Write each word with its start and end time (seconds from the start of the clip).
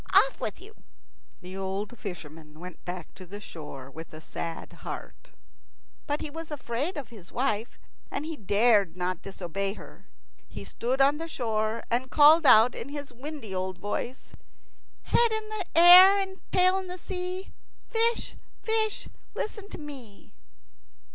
Off 0.15 0.39
with 0.41 0.59
you." 0.59 0.73
The 1.41 1.55
old 1.55 1.95
fisherman 1.95 2.59
went 2.59 2.83
back 2.85 3.13
to 3.13 3.23
the 3.27 3.39
shore 3.39 3.91
with 3.91 4.11
a 4.15 4.19
sad 4.19 4.73
heart; 4.73 5.31
but 6.07 6.21
he 6.21 6.29
was 6.31 6.49
afraid 6.49 6.97
of 6.97 7.09
his 7.09 7.31
wife, 7.31 7.77
and 8.09 8.25
he 8.25 8.35
dared 8.35 8.97
not 8.97 9.21
disobey 9.21 9.73
her. 9.73 10.07
He 10.47 10.63
stood 10.63 11.01
on 11.01 11.17
the 11.17 11.27
shore, 11.27 11.83
and 11.91 12.09
called 12.09 12.47
out 12.47 12.73
in 12.73 12.89
his 12.89 13.13
windy 13.13 13.53
old 13.53 13.77
voice, 13.77 14.31
"Head 15.03 15.31
in 15.31 15.49
air 15.75 16.17
and 16.17 16.39
tail 16.51 16.79
in 16.79 16.97
sea, 16.97 17.53
Fish, 17.87 18.35
fish, 18.63 19.07
listen 19.35 19.69
to 19.69 19.77
me." 19.77 20.33